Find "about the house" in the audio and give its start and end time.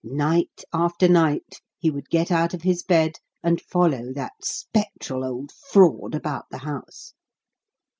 6.15-7.13